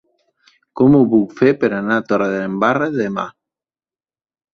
[0.79, 3.27] Com ho puc fer per anar a Torredembarra demà?